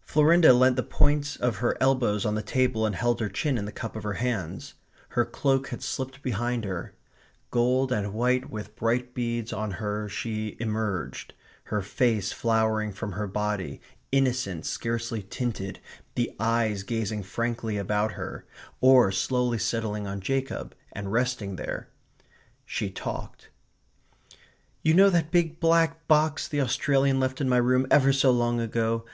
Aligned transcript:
Florinda 0.00 0.54
leant 0.54 0.76
the 0.76 0.82
points 0.82 1.36
of 1.36 1.56
her 1.56 1.76
elbows 1.78 2.24
on 2.24 2.34
the 2.34 2.40
table 2.42 2.86
and 2.86 2.96
held 2.96 3.20
her 3.20 3.28
chin 3.28 3.58
in 3.58 3.66
the 3.66 3.70
cup 3.70 3.96
of 3.96 4.02
her 4.02 4.14
hands. 4.14 4.72
Her 5.10 5.26
cloak 5.26 5.68
had 5.68 5.82
slipped 5.82 6.22
behind 6.22 6.64
her. 6.64 6.94
Gold 7.50 7.92
and 7.92 8.14
white 8.14 8.48
with 8.48 8.74
bright 8.76 9.12
beads 9.12 9.52
on 9.52 9.72
her 9.72 10.08
she 10.08 10.56
emerged, 10.58 11.34
her 11.64 11.82
face 11.82 12.32
flowering 12.32 12.92
from 12.92 13.12
her 13.12 13.26
body, 13.26 13.82
innocent, 14.10 14.64
scarcely 14.64 15.22
tinted, 15.22 15.80
the 16.14 16.34
eyes 16.40 16.82
gazing 16.82 17.22
frankly 17.22 17.76
about 17.76 18.12
her, 18.12 18.46
or 18.80 19.12
slowly 19.12 19.58
settling 19.58 20.06
on 20.06 20.18
Jacob 20.22 20.74
and 20.92 21.12
resting 21.12 21.56
there. 21.56 21.90
She 22.64 22.88
talked: 22.88 23.50
"You 24.82 24.94
know 24.94 25.10
that 25.10 25.30
big 25.30 25.60
black 25.60 26.08
box 26.08 26.48
the 26.48 26.62
Australian 26.62 27.20
left 27.20 27.38
in 27.38 27.50
my 27.50 27.58
room 27.58 27.86
ever 27.90 28.14
so 28.14 28.30
long 28.30 28.60
ago? 28.60 29.04